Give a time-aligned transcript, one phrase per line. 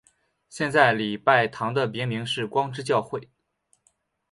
[0.49, 3.29] 现在礼拜堂的别名是光之教会。